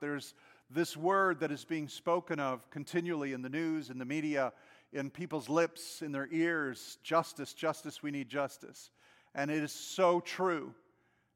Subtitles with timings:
[0.00, 0.34] There's
[0.70, 4.52] this word that is being spoken of continually in the news, in the media,
[4.92, 8.90] in people's lips, in their ears justice, justice, we need justice.
[9.34, 10.74] And it is so true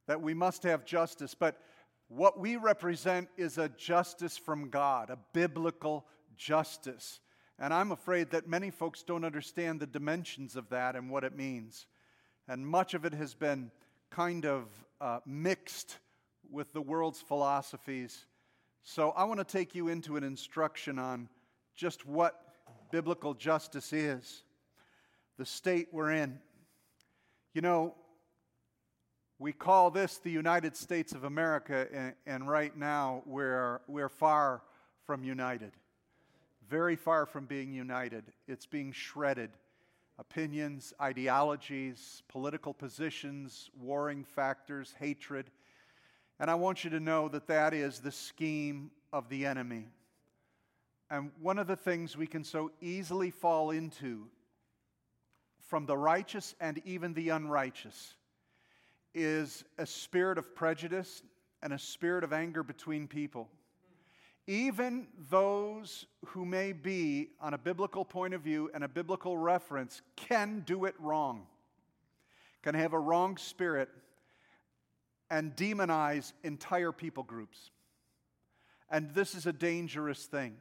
[0.06, 1.35] that we must have justice.
[1.35, 1.61] But
[2.08, 6.06] what we represent is a justice from God, a biblical
[6.37, 7.21] justice.
[7.58, 11.37] And I'm afraid that many folks don't understand the dimensions of that and what it
[11.37, 11.87] means.
[12.49, 13.71] And much of it has been
[14.10, 14.67] kind of
[15.01, 15.99] uh, mixed
[16.51, 18.27] with the world's philosophies.
[18.87, 21.30] So I want to take you into an instruction on
[21.74, 22.38] just what
[22.90, 24.45] biblical justice is,
[25.38, 26.38] the state we're in.
[27.54, 27.95] You know,
[29.38, 34.60] we call this the United States of America, and, and right now we're, we're far
[35.06, 35.73] from united.
[36.68, 38.24] Very far from being united.
[38.46, 39.51] It's being shredded.
[40.18, 45.51] Opinions, ideologies, political positions, warring factors, hatred.
[46.41, 49.87] And I want you to know that that is the scheme of the enemy.
[51.10, 54.26] And one of the things we can so easily fall into
[55.60, 58.15] from the righteous and even the unrighteous
[59.15, 61.23] is a spirit of prejudice
[61.63, 63.48] and a spirit of anger between people.
[64.47, 70.03] Even those who may be, on a biblical point of view and a biblical reference,
[70.17, 71.47] can do it wrong,
[72.63, 73.89] can have a wrong spirit
[75.35, 77.73] and demonize entire people groups.
[78.89, 80.55] And this is a dangerous thing.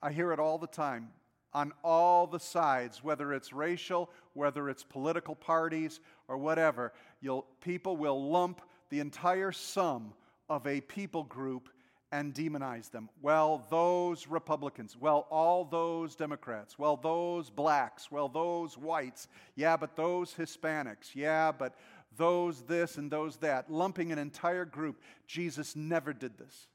[0.00, 1.08] I hear it all the time
[1.52, 5.98] on all the sides, whether it's racial, whether it's political parties,
[6.28, 6.92] or whatever.
[7.20, 10.14] You'll, people will lump the entire sum
[10.48, 11.68] of a people group
[12.12, 13.08] and demonize them.
[13.20, 19.96] Well, those Republicans, well, all those Democrats, well, those blacks, well, those whites, yeah, but
[19.96, 21.74] those Hispanics, yeah, but
[22.16, 25.00] those this and those that, lumping an entire group.
[25.26, 26.68] Jesus never did this.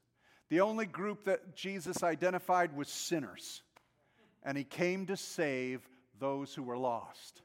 [0.48, 3.62] The only group that Jesus identified was sinners
[4.42, 5.88] and he came to save
[6.18, 7.42] those who were lost.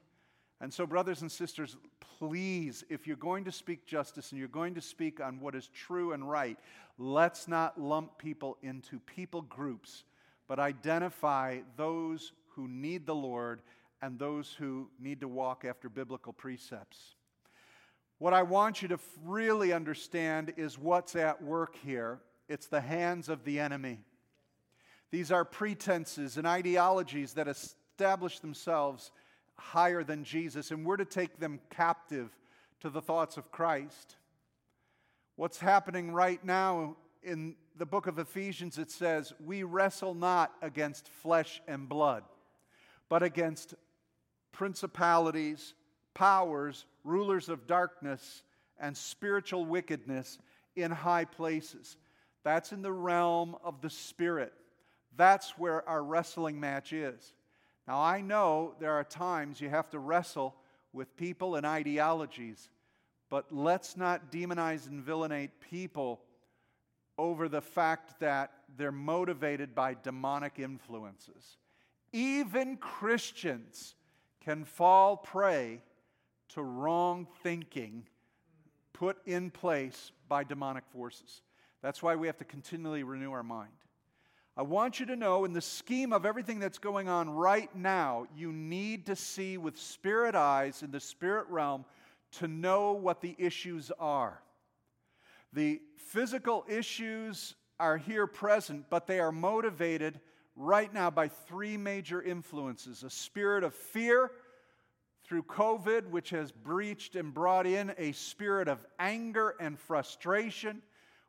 [0.60, 1.76] And so, brothers and sisters,
[2.18, 5.68] please, if you're going to speak justice and you're going to speak on what is
[5.68, 6.58] true and right,
[6.98, 10.04] let's not lump people into people groups,
[10.48, 13.60] but identify those who need the Lord
[14.00, 17.15] and those who need to walk after biblical precepts.
[18.18, 23.28] What I want you to really understand is what's at work here it's the hands
[23.28, 23.98] of the enemy.
[25.10, 29.10] These are pretenses and ideologies that establish themselves
[29.56, 32.30] higher than Jesus, and we're to take them captive
[32.80, 34.16] to the thoughts of Christ.
[35.36, 41.08] What's happening right now in the book of Ephesians, it says, We wrestle not against
[41.08, 42.22] flesh and blood,
[43.08, 43.74] but against
[44.52, 45.74] principalities,
[46.16, 48.42] powers, rulers of darkness,
[48.80, 50.38] and spiritual wickedness
[50.74, 51.98] in high places.
[52.42, 54.54] That's in the realm of the Spirit.
[55.16, 57.34] That's where our wrestling match is.
[57.86, 60.54] Now, I know there are times you have to wrestle
[60.94, 62.70] with people and ideologies,
[63.28, 66.22] but let's not demonize and villainate people
[67.18, 71.58] over the fact that they're motivated by demonic influences.
[72.12, 73.94] Even Christians
[74.40, 75.82] can fall prey
[76.50, 78.06] to wrong thinking
[78.92, 81.42] put in place by demonic forces.
[81.82, 83.72] That's why we have to continually renew our mind.
[84.56, 88.26] I want you to know, in the scheme of everything that's going on right now,
[88.34, 91.84] you need to see with spirit eyes in the spirit realm
[92.38, 94.40] to know what the issues are.
[95.52, 100.20] The physical issues are here present, but they are motivated
[100.56, 104.30] right now by three major influences a spirit of fear
[105.26, 110.82] through COVID, which has breached and brought in a spirit of anger and frustration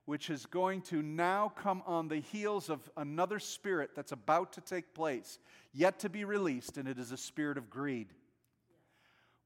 [0.08, 4.62] which is going to now come on the heels of another spirit that's about to
[4.62, 5.38] take place,
[5.74, 8.08] yet to be released, and it is a spirit of greed.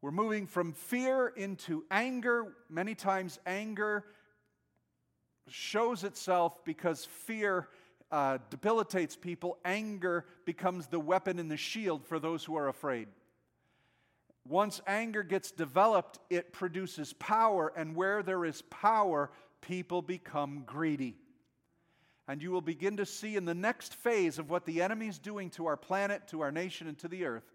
[0.03, 2.53] We're moving from fear into anger.
[2.69, 4.06] Many times, anger
[5.50, 7.68] shows itself because fear
[8.12, 9.57] uh, debilitates people.
[9.65, 13.07] Anger becomes the weapon and the shield for those who are afraid.
[14.47, 21.15] Once anger gets developed, it produces power, and where there is power, people become greedy.
[22.27, 25.19] And you will begin to see in the next phase of what the enemy is
[25.19, 27.51] doing to our planet, to our nation, and to the earth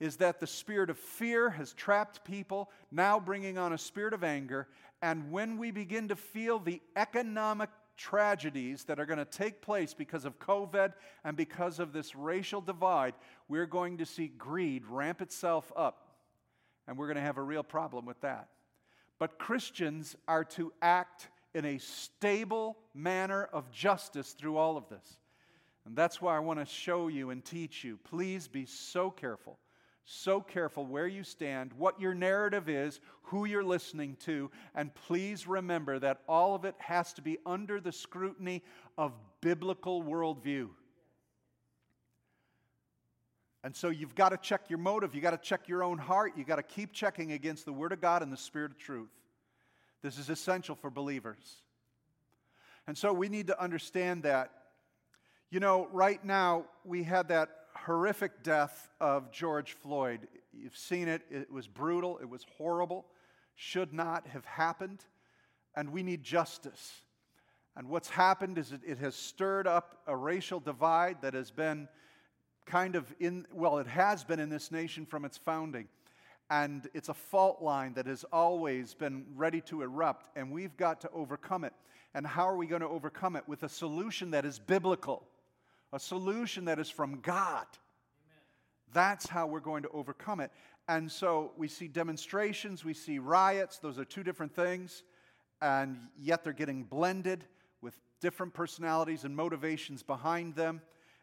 [0.00, 4.22] is that the spirit of fear has trapped people, now bringing on a spirit of
[4.22, 4.68] anger.
[5.02, 9.94] And when we begin to feel the economic tragedies that are going to take place
[9.94, 10.92] because of COVID
[11.24, 13.14] and because of this racial divide,
[13.48, 16.07] we're going to see greed ramp itself up.
[16.88, 18.48] And we're going to have a real problem with that.
[19.18, 25.18] But Christians are to act in a stable manner of justice through all of this.
[25.84, 27.98] And that's why I want to show you and teach you.
[28.04, 29.58] Please be so careful,
[30.04, 35.46] so careful where you stand, what your narrative is, who you're listening to, and please
[35.46, 38.62] remember that all of it has to be under the scrutiny
[38.96, 40.68] of biblical worldview.
[43.64, 45.14] And so you've got to check your motive.
[45.14, 46.32] You've got to check your own heart.
[46.36, 49.10] You've got to keep checking against the Word of God and the Spirit of truth.
[50.02, 51.62] This is essential for believers.
[52.86, 54.52] And so we need to understand that.
[55.50, 60.28] You know, right now, we had that horrific death of George Floyd.
[60.52, 63.06] You've seen it, it was brutal, it was horrible,
[63.54, 65.04] should not have happened,
[65.74, 67.02] and we need justice.
[67.76, 71.88] And what's happened is it, it has stirred up a racial divide that has been
[72.68, 75.88] kind of in, well, it has been in this nation from its founding.
[76.50, 81.00] And it's a fault line that has always been ready to erupt, and we've got
[81.02, 81.74] to overcome it.
[82.14, 83.44] And how are we going to overcome it?
[83.46, 85.26] With a solution that is biblical,
[85.92, 87.66] a solution that is from God.
[87.66, 88.42] Amen.
[88.92, 90.50] That's how we're going to overcome it.
[90.88, 95.02] And so we see demonstrations, we see riots, those are two different things,
[95.60, 97.44] and yet they're getting blended
[97.82, 100.80] with different personalities and motivations behind them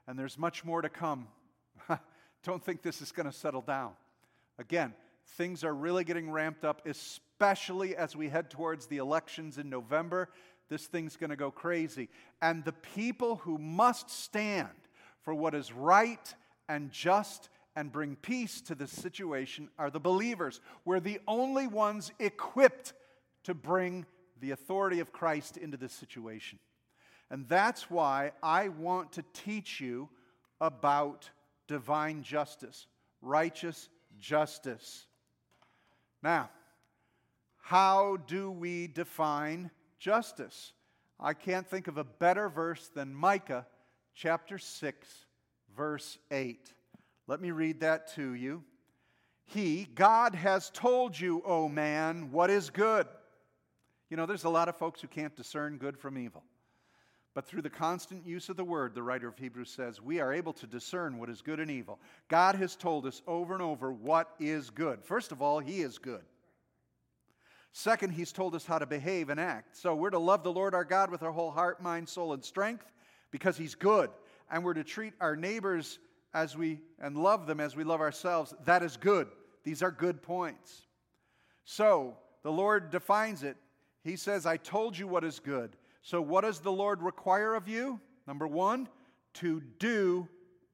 [0.07, 1.27] and there's much more to come.
[2.43, 3.91] Don't think this is going to settle down.
[4.57, 4.93] Again,
[5.37, 10.29] things are really getting ramped up, especially as we head towards the elections in November.
[10.69, 12.09] This thing's going to go crazy.
[12.41, 14.69] And the people who must stand
[15.21, 16.33] for what is right
[16.69, 20.61] and just and bring peace to this situation are the believers.
[20.85, 22.93] We're the only ones equipped
[23.43, 24.05] to bring
[24.39, 26.59] the authority of Christ into this situation.
[27.31, 30.09] And that's why I want to teach you
[30.61, 31.29] about
[31.67, 32.87] divine justice,
[33.21, 33.89] righteous
[34.19, 35.05] justice.
[36.21, 36.49] Now,
[37.61, 40.73] how do we define justice?
[41.19, 43.65] I can't think of a better verse than Micah
[44.13, 45.25] chapter 6,
[45.75, 46.73] verse 8.
[47.27, 48.63] Let me read that to you.
[49.45, 53.07] He, God, has told you, O man, what is good.
[54.09, 56.43] You know, there's a lot of folks who can't discern good from evil.
[57.35, 60.31] But through the constant use of the word, the writer of Hebrews says, we are
[60.33, 61.99] able to discern what is good and evil.
[62.29, 65.03] God has told us over and over what is good.
[65.03, 66.21] First of all, He is good.
[67.73, 69.75] Second, He's told us how to behave and act.
[69.75, 72.43] So we're to love the Lord our God with our whole heart, mind, soul, and
[72.43, 72.85] strength
[73.31, 74.09] because He's good.
[74.49, 75.99] And we're to treat our neighbors
[76.33, 78.53] as we and love them as we love ourselves.
[78.63, 79.27] That is good.
[79.65, 80.83] These are good points.
[81.65, 83.57] So the Lord defines it.
[84.05, 85.75] He says, I told you what is good.
[86.05, 87.99] So, what does the Lord require of you?
[88.27, 88.87] Number one,
[89.35, 90.27] to do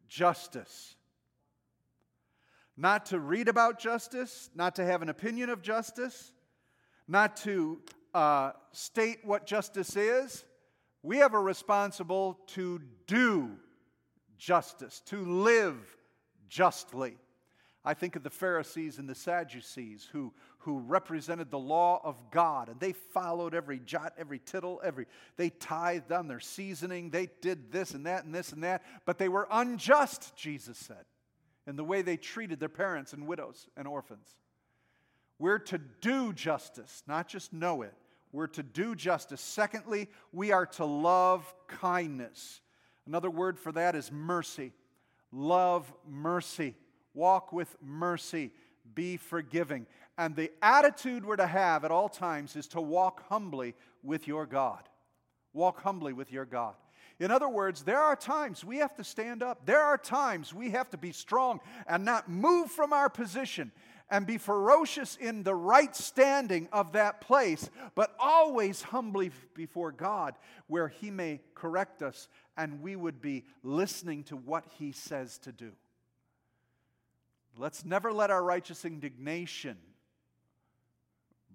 [0.09, 0.97] justice.
[2.75, 6.33] Not to read about justice, not to have an opinion of justice,
[7.07, 7.79] not to
[8.13, 10.43] uh, state what justice is.
[11.01, 13.51] We have a responsible to do
[14.37, 15.77] justice, to live
[16.49, 17.15] justly.
[17.85, 22.69] I think of the Pharisees and the Sadducees who, who represented the law of God,
[22.69, 27.71] and they followed every jot, every tittle, every they tithed on their seasoning, they did
[27.71, 31.05] this and that and this and that, but they were unjust, Jesus said,
[31.65, 34.27] in the way they treated their parents and widows and orphans.
[35.39, 37.93] We're to do justice, not just know it.
[38.31, 39.41] We're to do justice.
[39.41, 42.61] Secondly, we are to love kindness.
[43.07, 44.71] Another word for that is mercy.
[45.31, 46.75] Love mercy.
[47.13, 48.51] Walk with mercy.
[48.93, 49.85] Be forgiving.
[50.21, 53.73] And the attitude we're to have at all times is to walk humbly
[54.03, 54.87] with your God.
[55.51, 56.75] Walk humbly with your God.
[57.19, 59.65] In other words, there are times we have to stand up.
[59.65, 63.71] There are times we have to be strong and not move from our position
[64.11, 70.35] and be ferocious in the right standing of that place, but always humbly before God,
[70.67, 75.51] where He may correct us and we would be listening to what He says to
[75.51, 75.71] do.
[77.57, 79.77] Let's never let our righteous indignation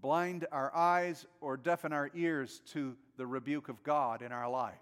[0.01, 4.75] blind our eyes or deafen our ears to the rebuke of God in our life.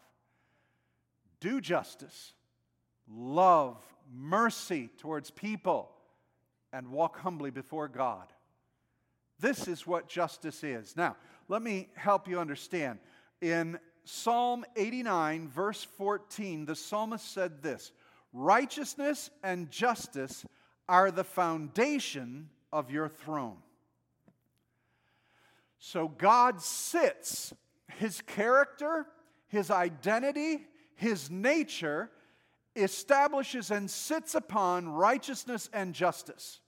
[1.41, 2.33] Do justice,
[3.09, 3.77] love,
[4.13, 5.91] mercy towards people,
[6.73, 8.27] and walk humbly before God.
[9.41, 10.97] This is what justice is.
[10.97, 11.17] Now,
[11.49, 12.99] let me help you understand.
[13.41, 17.93] In Psalm 89, verse 14, the psalmist said this
[18.33, 20.45] Righteousness and justice
[20.89, 23.59] are the foundation of your throne.
[25.87, 27.53] So God sits,
[27.99, 29.07] his character,
[29.49, 32.11] his identity, his nature
[32.75, 36.61] establishes and sits upon righteousness and justice.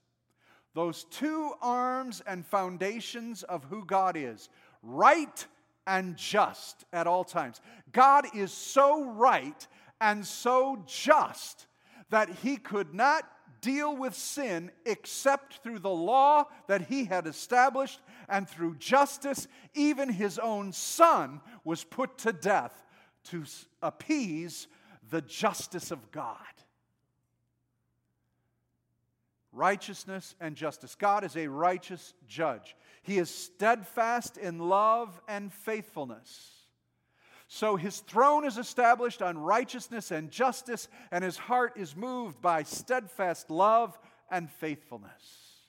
[0.74, 4.50] Those two arms and foundations of who God is
[4.82, 5.46] right
[5.86, 7.62] and just at all times.
[7.92, 9.66] God is so right
[9.98, 11.66] and so just
[12.10, 13.24] that he could not
[13.66, 19.48] deal with sin except through the law that he had established and through justice.
[19.74, 22.84] Even his own son was put to death
[23.24, 23.42] to
[23.82, 24.68] appease
[25.10, 26.38] the justice of God.
[29.50, 30.94] Righteousness and justice.
[30.94, 32.76] God is a righteous judge.
[33.02, 36.55] He is steadfast in love and faithfulness.
[37.48, 42.64] So his throne is established on righteousness and justice, and his heart is moved by
[42.64, 43.96] steadfast love
[44.30, 45.60] and faithfulness.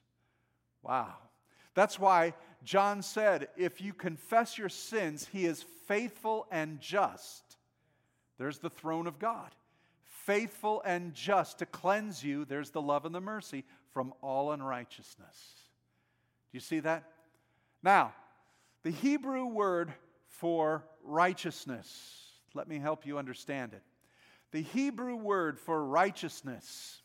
[0.81, 1.13] Wow.
[1.75, 7.43] That's why John said, if you confess your sins, he is faithful and just.
[8.39, 9.51] There's the throne of God.
[10.25, 15.37] Faithful and just to cleanse you, there's the love and the mercy from all unrighteousness.
[16.51, 17.03] Do you see that?
[17.83, 18.13] Now,
[18.83, 19.93] the Hebrew word
[20.27, 23.83] for righteousness, let me help you understand it.
[24.51, 27.01] The Hebrew word for righteousness,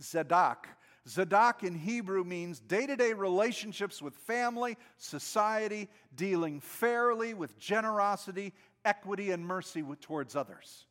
[0.00, 0.68] Zadok,
[1.08, 8.52] Zadok in Hebrew means day to day relationships with family, society, dealing fairly with generosity,
[8.84, 10.84] equity, and mercy towards others.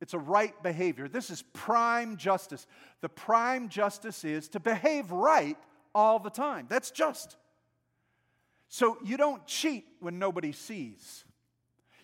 [0.00, 1.08] It's a right behavior.
[1.08, 2.66] This is prime justice.
[3.00, 5.58] The prime justice is to behave right
[5.94, 6.66] all the time.
[6.68, 7.36] That's just.
[8.68, 11.24] So you don't cheat when nobody sees.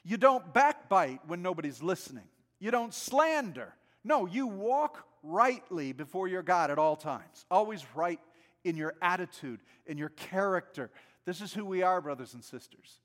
[0.03, 2.25] You don't backbite when nobody's listening.
[2.59, 3.75] You don't slander.
[4.03, 7.47] No, you walk rightly before your God at all times.
[7.51, 8.21] Always right
[8.65, 10.91] in your attitude, in your character.
[11.25, 13.01] This is who we are, brothers and sisters.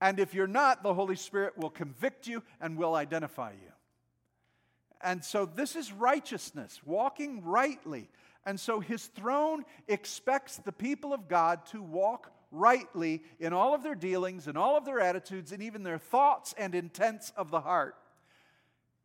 [0.00, 3.72] And if you're not, the Holy Spirit will convict you and will identify you.
[5.00, 8.08] And so this is righteousness, walking rightly.
[8.44, 13.82] And so his throne expects the people of God to walk rightly in all of
[13.82, 17.60] their dealings, in all of their attitudes, and even their thoughts and intents of the
[17.60, 17.96] heart.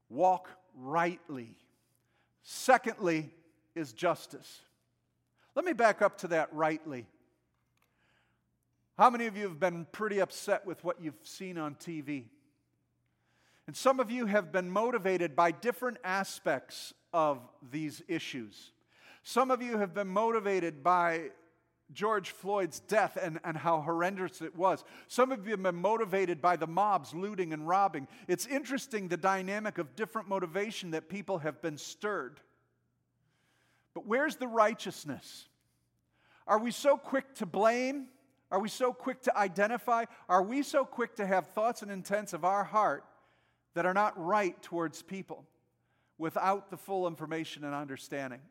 [0.10, 1.56] Walk rightly.
[2.44, 3.30] Secondly,
[3.76, 4.62] is justice.
[5.56, 7.06] Let me back up to that rightly.
[8.98, 12.26] How many of you have been pretty upset with what you've seen on TV?
[13.68, 17.40] And some of you have been motivated by different aspects of
[17.72, 18.72] these issues.
[19.24, 21.30] Some of you have been motivated by
[21.94, 24.84] George Floyd's death and, and how horrendous it was.
[25.08, 28.08] Some of you have been motivated by the mobs looting and robbing.
[28.28, 32.40] It's interesting the dynamic of different motivation that people have been stirred.
[33.94, 35.48] But where's the righteousness?
[36.48, 38.08] Are we so quick to blame?
[38.52, 40.06] Are we so quick to identify?
[40.28, 43.06] Are we so quick to have thoughts and intents of our heart
[43.74, 45.46] that are not right towards people
[46.18, 48.42] without the full information and understanding?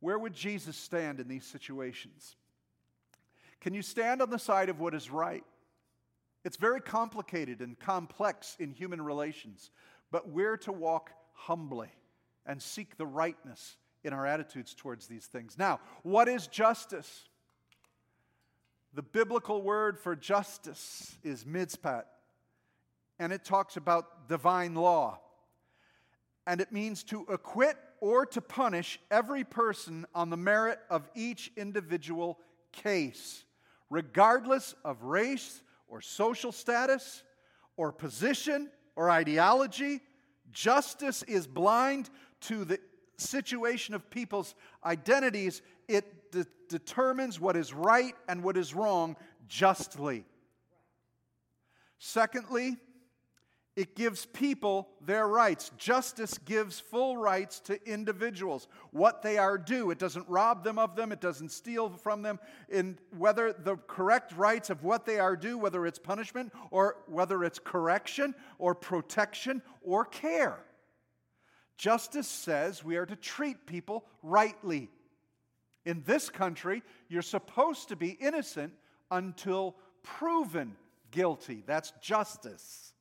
[0.00, 2.36] Where would Jesus stand in these situations?
[3.62, 5.44] Can you stand on the side of what is right?
[6.44, 9.70] It's very complicated and complex in human relations,
[10.10, 11.90] but we're to walk humbly
[12.44, 15.56] and seek the rightness in our attitudes towards these things.
[15.56, 17.28] Now, what is justice?
[18.94, 22.06] The biblical word for justice is mishpat,
[23.20, 25.20] and it talks about divine law.
[26.48, 31.52] And it means to acquit or to punish every person on the merit of each
[31.56, 32.40] individual
[32.72, 33.44] case,
[33.92, 37.22] regardless of race or social status
[37.76, 40.00] or position or ideology.
[40.50, 42.08] Justice is blind
[42.40, 42.78] to the
[43.18, 49.14] situation of people's identities, it de- determines what is right and what is wrong
[49.46, 50.24] justly.
[51.98, 52.78] Secondly,
[53.74, 55.70] it gives people their rights.
[55.78, 59.90] Justice gives full rights to individuals, what they are due.
[59.90, 62.38] It doesn't rob them of them, it doesn't steal from them.
[62.68, 67.44] In whether the correct rights of what they are due, whether it's punishment or whether
[67.44, 70.58] it's correction or protection or care.
[71.78, 74.90] Justice says we are to treat people rightly.
[75.86, 78.74] In this country, you're supposed to be innocent
[79.10, 80.76] until proven
[81.10, 81.64] guilty.
[81.66, 82.91] That's justice.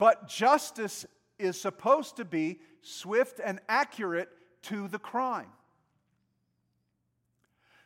[0.00, 1.04] But justice
[1.38, 4.30] is supposed to be swift and accurate
[4.62, 5.52] to the crime.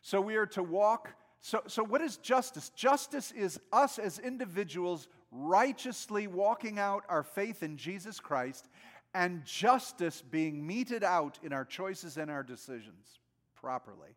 [0.01, 1.11] So we are to walk.
[1.41, 2.69] So, so what is justice?
[2.69, 8.69] Justice is us as individuals righteously walking out our faith in Jesus Christ
[9.13, 13.19] and justice being meted out in our choices and our decisions
[13.57, 14.15] properly.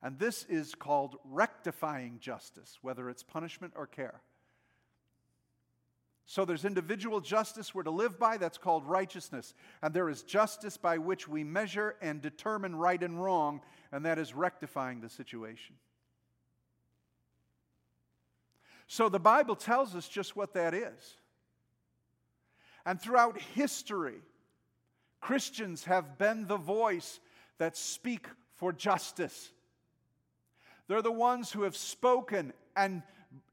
[0.00, 4.20] And this is called rectifying justice, whether it's punishment or care.
[6.28, 9.54] So there's individual justice we're to live by, that's called righteousness.
[9.80, 13.60] And there is justice by which we measure and determine right and wrong,
[13.92, 15.76] and that is rectifying the situation.
[18.88, 21.16] So the Bible tells us just what that is.
[22.84, 24.20] And throughout history,
[25.20, 27.20] Christians have been the voice
[27.58, 29.52] that speak for justice.
[30.88, 33.02] They're the ones who have spoken and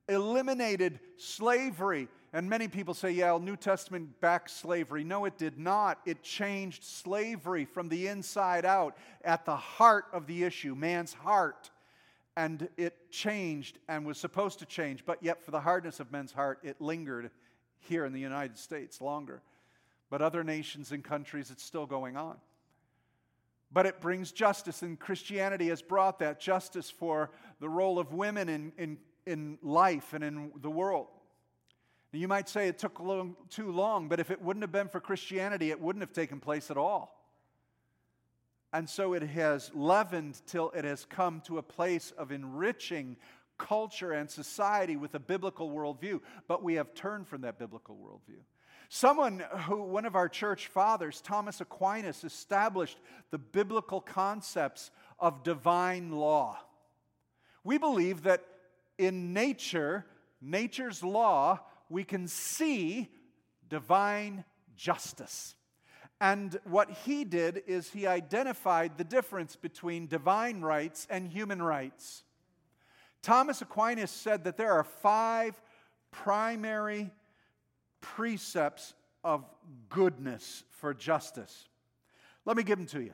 [0.07, 2.07] eliminated slavery.
[2.33, 5.03] And many people say, yeah, New Testament backed slavery.
[5.03, 5.99] No, it did not.
[6.05, 11.69] It changed slavery from the inside out at the heart of the issue, man's heart.
[12.35, 16.31] And it changed and was supposed to change, but yet for the hardness of men's
[16.31, 17.29] heart, it lingered
[17.79, 19.43] here in the United States longer.
[20.09, 22.37] But other nations and countries, it's still going on.
[23.71, 28.49] But it brings justice, and Christianity has brought that justice for the role of women
[28.49, 31.07] in, in, in life and in the world.
[32.11, 34.99] You might say it took long, too long, but if it wouldn't have been for
[34.99, 37.19] Christianity, it wouldn't have taken place at all.
[38.71, 43.17] And so it has leavened till it has come to a place of enriching
[43.57, 46.21] culture and society with a biblical worldview.
[46.47, 48.41] But we have turned from that biblical worldview.
[48.89, 52.99] Someone who, one of our church fathers, Thomas Aquinas, established
[53.31, 56.59] the biblical concepts of divine law.
[57.63, 58.43] We believe that
[58.97, 60.05] in nature,
[60.41, 61.59] nature's law,
[61.89, 63.09] we can see
[63.69, 64.43] divine
[64.75, 65.55] justice.
[66.21, 72.23] And what he did is he identified the difference between divine rights and human rights.
[73.21, 75.59] Thomas Aquinas said that there are five
[76.11, 77.11] primary
[78.01, 79.45] precepts of
[79.89, 81.67] goodness for justice.
[82.45, 83.13] Let me give them to you.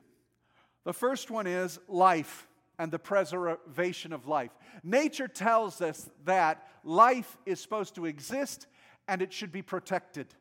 [0.84, 2.48] The first one is life
[2.80, 4.52] and the preservation of life.
[4.84, 8.66] Nature tells us that life is supposed to exist
[9.08, 10.34] and it should be protected.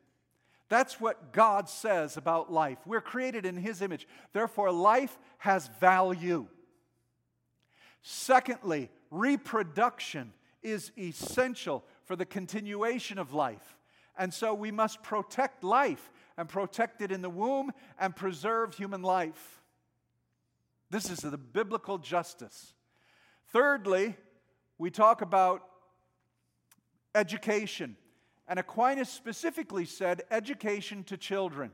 [0.69, 2.77] That's what God says about life.
[2.85, 4.07] We're created in His image.
[4.33, 6.47] Therefore, life has value.
[8.01, 10.31] Secondly, reproduction
[10.63, 13.75] is essential for the continuation of life.
[14.17, 19.01] And so we must protect life and protect it in the womb and preserve human
[19.01, 19.58] life.
[20.89, 22.73] This is the biblical justice.
[23.51, 24.15] Thirdly,
[24.77, 25.63] we talk about
[27.13, 27.95] education.
[28.47, 31.71] And Aquinas specifically said education to children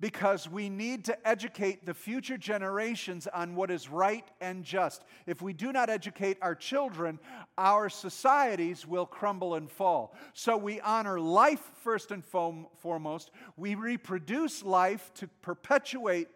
[0.00, 5.02] because we need to educate the future generations on what is right and just.
[5.26, 7.18] If we do not educate our children,
[7.56, 10.14] our societies will crumble and fall.
[10.34, 13.30] So we honor life first and foremost.
[13.56, 16.28] We reproduce life to perpetuate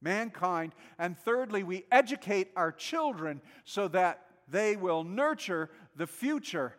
[0.00, 0.74] mankind.
[0.98, 6.74] And thirdly, we educate our children so that they will nurture the future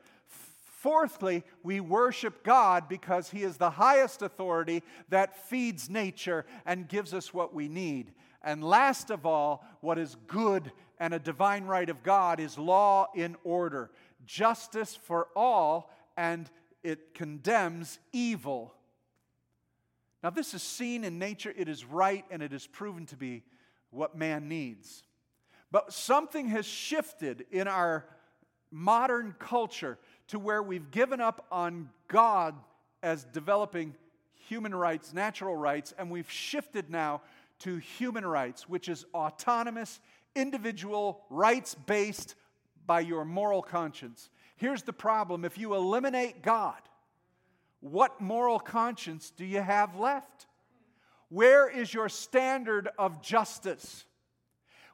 [0.78, 7.16] Fourthly, we worship God because He is the highest authority that feeds nature and gives
[7.16, 8.14] us what we need.
[8.44, 13.08] And last of all, what is good and a divine right of God is law
[13.16, 13.90] in order,
[14.28, 16.48] justice for all, and
[16.84, 18.76] it condemns evil.
[20.24, 23.44] Now, this is seen in nature, it is right, and it is proven to be
[23.92, 25.04] what man needs.
[25.72, 28.06] But something has shifted in our
[28.72, 32.56] modern culture to where we've given up on God
[33.04, 33.96] as developing
[34.48, 37.22] human rights, natural rights, and we've shifted now
[37.60, 40.00] to human rights, which is autonomous,
[40.36, 42.36] individual, rights based
[42.86, 44.30] by your moral conscience.
[44.56, 46.82] Here's the problem if you eliminate God,
[47.80, 50.48] what moral conscience do you have left?
[51.30, 54.06] Where is your standard of justice?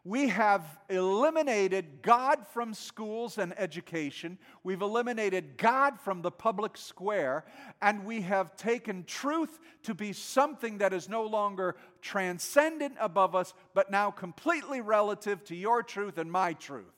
[0.05, 4.37] We have eliminated God from schools and education.
[4.61, 7.45] We've eliminated God from the public square.
[7.81, 13.53] And we have taken truth to be something that is no longer transcendent above us,
[13.73, 16.93] but now completely relative to your truth and my truth.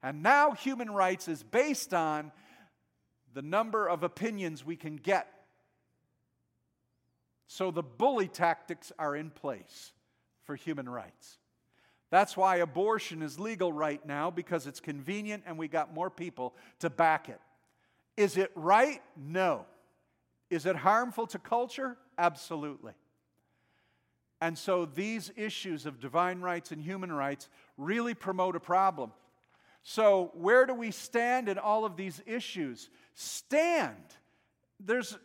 [0.00, 2.30] And now human rights is based on
[3.38, 5.32] the number of opinions we can get.
[7.46, 9.92] So the bully tactics are in place
[10.42, 11.38] for human rights.
[12.10, 16.52] That's why abortion is legal right now because it's convenient and we got more people
[16.80, 17.40] to back it.
[18.16, 19.00] Is it right?
[19.16, 19.66] No.
[20.50, 21.96] Is it harmful to culture?
[22.18, 22.94] Absolutely.
[24.40, 29.12] And so these issues of divine rights and human rights really promote a problem.
[29.90, 32.90] So, where do we stand in all of these issues?
[33.14, 33.96] Stand.
[34.78, 35.16] There's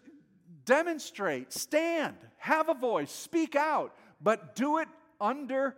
[0.63, 4.87] demonstrate, stand, have a voice, speak out, but do it
[5.19, 5.75] under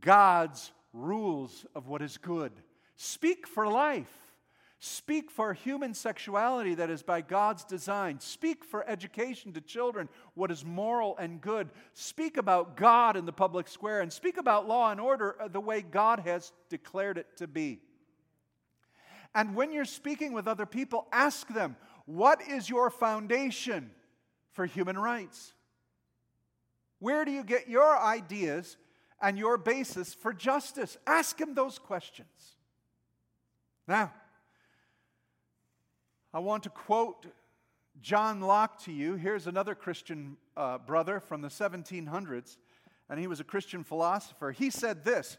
[0.00, 2.52] God's rules of what is good.
[2.94, 4.06] Speak for life.
[4.78, 8.20] Speak for human sexuality that is by God's design.
[8.20, 11.70] Speak for education to children, what is moral and good.
[11.92, 15.82] Speak about God in the public square and speak about law and order the way
[15.82, 17.80] God has declared it to be.
[19.36, 23.90] And when you're speaking with other people, ask them, what is your foundation
[24.52, 25.52] for human rights?
[27.00, 28.78] Where do you get your ideas
[29.20, 30.96] and your basis for justice?
[31.06, 32.56] Ask him those questions.
[33.86, 34.14] Now,
[36.32, 37.26] I want to quote
[38.00, 39.16] John Locke to you.
[39.16, 42.56] Here's another Christian uh, brother from the 1700s,
[43.10, 44.50] and he was a Christian philosopher.
[44.50, 45.36] He said this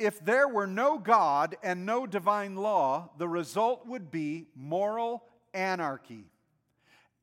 [0.00, 6.24] If there were no God and no divine law, the result would be moral anarchy.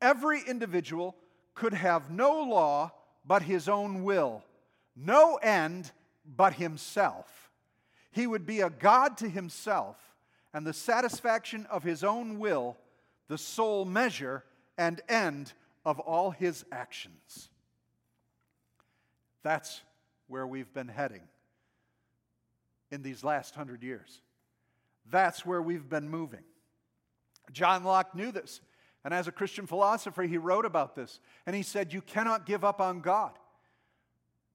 [0.00, 1.16] Every individual
[1.56, 2.92] could have no law
[3.26, 4.44] but his own will,
[4.94, 5.90] no end
[6.24, 7.50] but himself.
[8.12, 9.96] He would be a God to himself,
[10.54, 12.76] and the satisfaction of his own will,
[13.26, 14.44] the sole measure
[14.78, 15.52] and end
[15.84, 17.48] of all his actions.
[19.42, 19.80] That's
[20.28, 21.22] where we've been heading
[22.90, 24.20] in these last hundred years.
[25.10, 26.44] That's where we've been moving.
[27.52, 28.60] John Locke knew this.
[29.04, 31.20] And as a Christian philosopher, he wrote about this.
[31.46, 33.32] And he said, You cannot give up on God.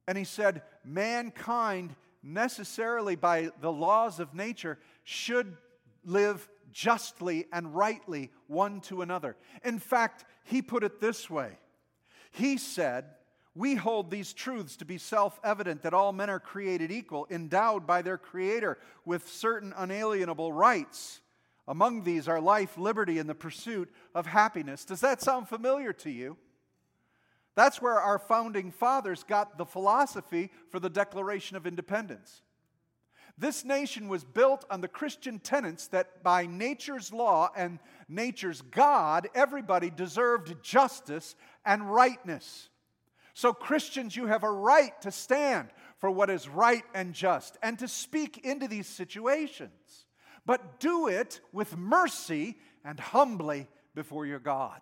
[0.08, 5.58] And he said, Mankind, necessarily by the laws of nature, should
[6.06, 9.38] live justly and rightly one to another.
[9.64, 11.58] In fact, he put it this way
[12.32, 13.06] He said,
[13.56, 17.86] we hold these truths to be self evident that all men are created equal, endowed
[17.86, 21.22] by their Creator with certain unalienable rights.
[21.68, 24.84] Among these are life, liberty, and the pursuit of happiness.
[24.86, 26.38] Does that sound familiar to you?
[27.56, 32.42] That's where our founding fathers got the philosophy for the Declaration of Independence.
[33.38, 39.28] This nation was built on the Christian tenets that by nature's law and nature's God,
[39.34, 41.36] everybody deserved justice
[41.66, 42.70] and rightness.
[43.34, 47.80] So, Christians, you have a right to stand for what is right and just and
[47.80, 50.04] to speak into these situations
[50.46, 54.82] but do it with mercy and humbly before your God.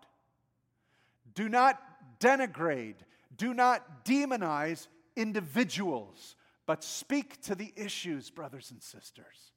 [1.34, 1.80] Do not
[2.20, 2.96] denigrate,
[3.36, 6.36] do not demonize individuals,
[6.66, 9.52] but speak to the issues, brothers and sisters.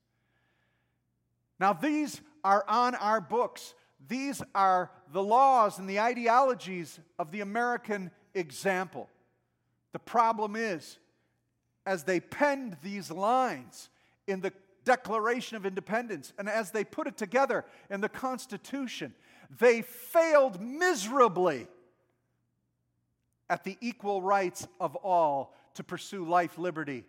[1.58, 3.74] Now, these are on our books.
[4.06, 9.08] These are the laws and the ideologies of the American example.
[9.92, 10.98] The problem is,
[11.86, 13.90] as they penned these lines
[14.26, 14.52] in the
[14.84, 19.14] Declaration of Independence and as they put it together in the Constitution,
[19.58, 21.66] they failed miserably
[23.48, 27.04] at the equal rights of all to pursue life, liberty,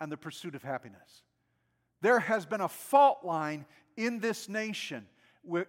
[0.00, 1.22] and the pursuit of happiness.
[2.00, 5.06] There has been a fault line in this nation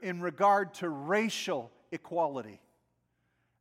[0.02, 2.60] in regard to racial equality.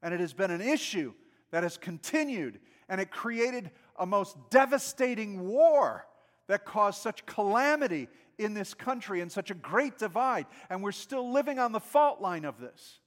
[0.03, 1.15] And it has been an issue
[1.51, 6.07] that has continued, and it created a most devastating war
[6.49, 10.47] that caused such calamity in this country and such a great divide.
[10.71, 13.01] And we're still living on the fault line of this.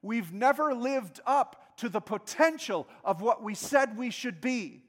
[0.00, 4.82] We've never lived up to the potential of what we said we should be.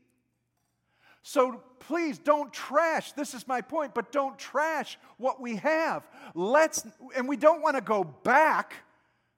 [1.22, 6.04] So please don't trash, this is my point, but don't trash what we have.
[6.36, 8.76] Let's, and we don't want to go back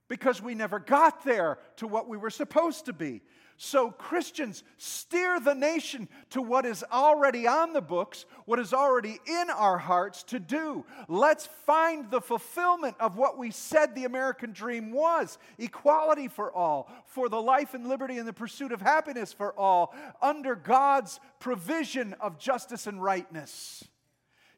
[0.07, 3.21] because we never got there to what we were supposed to be.
[3.57, 9.17] So, Christians, steer the nation to what is already on the books, what is already
[9.25, 10.85] in our hearts to do.
[11.07, 16.91] Let's find the fulfillment of what we said the American dream was equality for all,
[17.05, 22.13] for the life and liberty and the pursuit of happiness for all, under God's provision
[22.19, 23.85] of justice and rightness.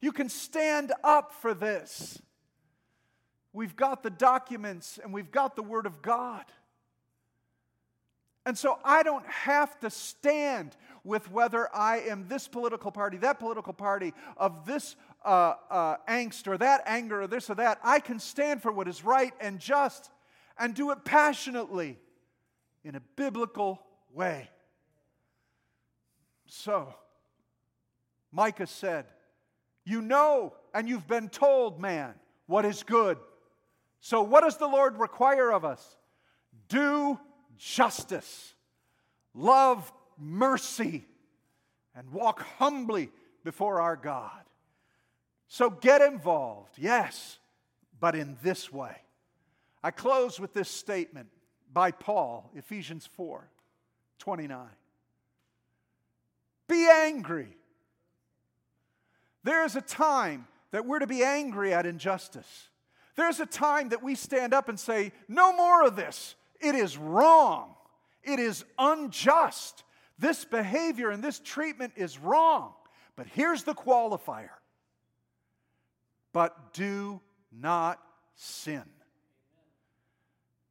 [0.01, 2.19] You can stand up for this.
[3.53, 6.45] We've got the documents and we've got the Word of God.
[8.47, 13.39] And so I don't have to stand with whether I am this political party, that
[13.39, 17.77] political party, of this uh, uh, angst or that anger or this or that.
[17.83, 20.09] I can stand for what is right and just
[20.57, 21.99] and do it passionately
[22.85, 23.81] in a biblical
[24.13, 24.49] way.
[26.45, 26.95] So,
[28.31, 29.07] Micah said,
[29.83, 32.13] You know and you've been told, man,
[32.45, 33.17] what is good.
[33.99, 35.97] So, what does the Lord require of us?
[36.69, 37.19] Do
[37.57, 38.53] justice,
[39.33, 41.05] love mercy,
[41.95, 43.09] and walk humbly
[43.43, 44.41] before our God.
[45.47, 47.39] So get involved, yes,
[47.99, 48.95] but in this way.
[49.83, 51.29] I close with this statement
[51.71, 53.49] by Paul, Ephesians 4
[54.19, 54.67] 29.
[56.67, 57.47] Be angry.
[59.43, 62.69] There is a time that we're to be angry at injustice.
[63.15, 66.35] There's a time that we stand up and say, No more of this.
[66.59, 67.75] It is wrong.
[68.23, 69.83] It is unjust.
[70.19, 72.73] This behavior and this treatment is wrong.
[73.15, 74.49] But here's the qualifier.
[76.33, 77.19] but do
[77.51, 77.99] not
[78.35, 78.83] sin.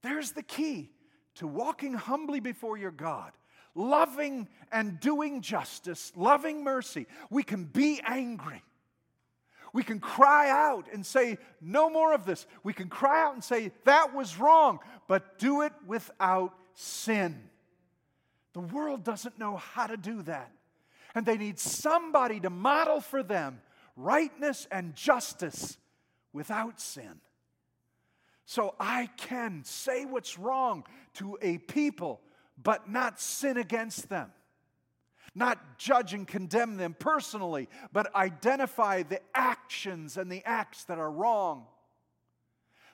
[0.03, 0.93] There's the key
[1.37, 3.33] to walking humbly before your God,
[3.75, 7.07] loving and doing justice, loving mercy.
[7.31, 8.63] We can be angry.
[9.77, 12.47] We can cry out and say, No more of this.
[12.63, 17.51] We can cry out and say, That was wrong, but do it without sin.
[18.55, 20.51] The world doesn't know how to do that.
[21.15, 23.61] And they need somebody to model for them
[23.97, 25.77] rightness and justice
[26.33, 27.21] without sin.
[28.47, 30.85] So I can say what's wrong
[31.17, 32.23] to a people,
[32.57, 34.33] but not sin against them.
[35.37, 41.11] Not judge and condemn them personally, but identify the actions and the acts that are
[41.11, 41.67] wrong.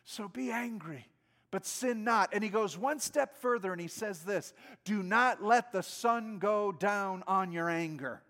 [0.04, 1.06] So be angry,
[1.52, 2.30] but sin not.
[2.34, 6.40] And he goes one step further and he says this Do not let the sun
[6.40, 8.22] go down on your anger.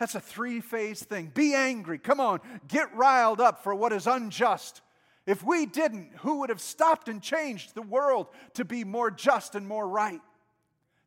[0.00, 1.30] That's a three phase thing.
[1.32, 1.98] Be angry.
[1.98, 4.80] Come on, get riled up for what is unjust.
[5.26, 9.54] If we didn't, who would have stopped and changed the world to be more just
[9.54, 10.20] and more right?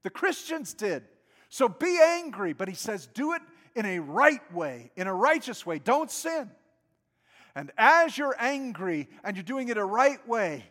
[0.03, 1.03] The Christians did.
[1.49, 3.41] So be angry, but he says, do it
[3.75, 5.79] in a right way, in a righteous way.
[5.79, 6.49] Don't sin.
[7.55, 10.63] And as you're angry and you're doing it a right way,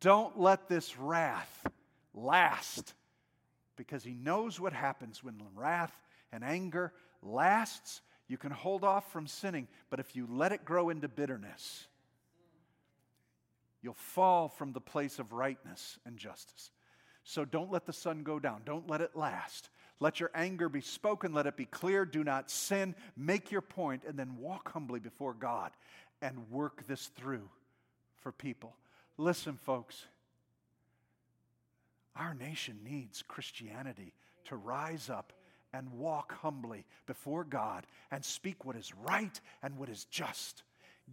[0.00, 1.66] don't let this wrath
[2.14, 2.94] last
[3.76, 5.92] because he knows what happens when wrath
[6.32, 9.66] and anger lasts, you can hold off from sinning.
[9.88, 11.86] But if you let it grow into bitterness,
[13.82, 16.70] you'll fall from the place of rightness and justice.
[17.24, 18.62] So don't let the sun go down.
[18.64, 19.70] Don't let it last.
[20.00, 21.34] Let your anger be spoken.
[21.34, 22.04] Let it be clear.
[22.04, 22.94] Do not sin.
[23.16, 25.72] Make your point and then walk humbly before God
[26.22, 27.48] and work this through
[28.20, 28.74] for people.
[29.18, 30.06] Listen, folks,
[32.16, 34.14] our nation needs Christianity
[34.46, 35.32] to rise up
[35.72, 40.62] and walk humbly before God and speak what is right and what is just.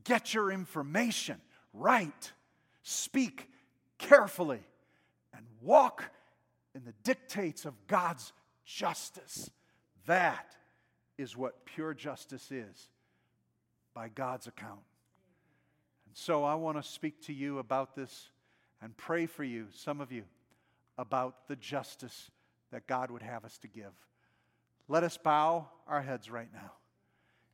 [0.04, 1.39] Get your information
[1.74, 2.32] right.
[2.84, 3.50] Speak
[3.98, 4.62] carefully
[5.62, 6.04] walk
[6.76, 8.34] in the dictates of God's
[8.65, 9.50] justice.
[10.06, 10.56] That
[11.17, 12.89] is what pure justice is
[13.93, 14.82] by God's account.
[16.06, 18.30] And so I want to speak to you about this
[18.82, 20.24] and pray for you, some of you,
[20.98, 22.30] about the justice
[22.72, 23.93] that God would have us to give.
[24.88, 26.74] Let us bow our heads right now.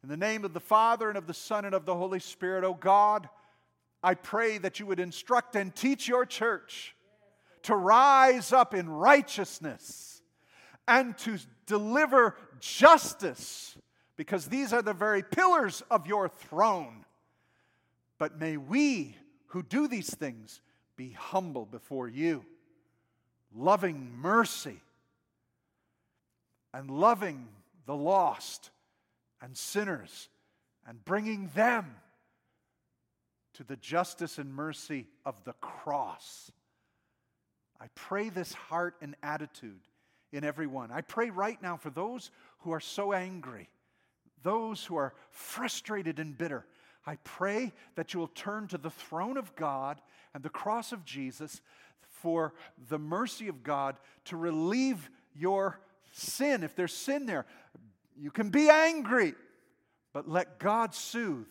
[0.03, 2.63] In the name of the Father and of the Son and of the Holy Spirit,
[2.65, 3.29] O oh God,
[4.03, 6.93] I pray that you would instruct and teach your church
[7.63, 10.21] to rise up in righteousness
[10.87, 13.77] and to deliver justice,
[14.17, 17.05] because these are the very pillars of your throne.
[18.17, 19.15] But may we
[19.47, 20.61] who do these things
[20.95, 22.45] be humble before you,
[23.55, 24.79] loving mercy
[26.73, 27.47] and loving
[27.85, 28.71] the lost
[29.41, 30.29] and sinners
[30.87, 31.95] and bringing them
[33.53, 36.51] to the justice and mercy of the cross.
[37.83, 39.81] I pray this heart and attitude
[40.31, 40.89] in everyone.
[40.89, 43.67] I pray right now for those who are so angry,
[44.41, 46.65] those who are frustrated and bitter.
[47.05, 49.99] I pray that you will turn to the throne of God
[50.33, 51.59] and the cross of Jesus
[52.07, 52.53] for
[52.87, 55.81] the mercy of God to relieve your
[56.13, 57.45] sin, if there's sin there,
[58.17, 59.33] you can be angry,
[60.13, 61.47] but let God soothe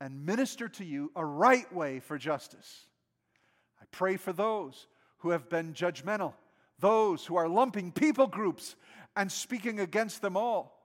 [0.00, 2.86] and minister to you a right way for justice.
[3.80, 4.88] I pray for those
[5.22, 6.34] who have been judgmental,
[6.80, 8.74] those who are lumping people groups
[9.14, 10.78] and speaking against them all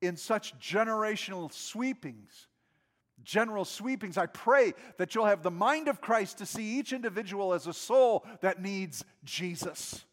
[0.00, 2.46] in such generational sweepings,
[3.24, 4.16] general sweepings.
[4.16, 7.72] I pray that you'll have the mind of Christ to see each individual as a
[7.72, 10.04] soul that needs Jesus.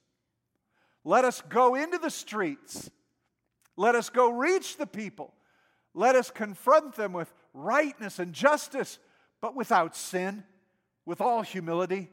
[1.04, 2.90] Let us go into the streets.
[3.78, 5.36] Let us go reach the people.
[5.94, 8.98] Let us confront them with rightness and justice,
[9.40, 10.44] but without sin,
[11.06, 12.10] with all humility,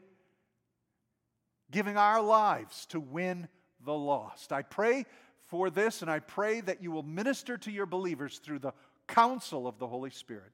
[1.73, 3.49] giving our lives to win
[3.83, 4.53] the lost.
[4.53, 5.05] I pray
[5.47, 8.73] for this, and I pray that you will minister to your believers through the
[9.07, 10.53] counsel of the Holy Spirit.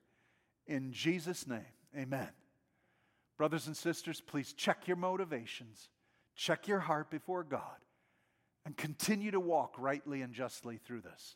[0.66, 1.62] In Jesus' name,
[1.96, 2.30] amen.
[3.38, 5.90] Brothers and sisters, please check your motivations,
[6.36, 7.78] check your heart before God
[8.66, 11.36] and continue to walk rightly and justly through this.